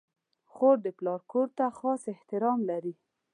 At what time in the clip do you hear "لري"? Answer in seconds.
2.69-2.93